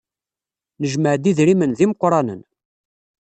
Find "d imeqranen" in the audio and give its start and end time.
1.77-2.41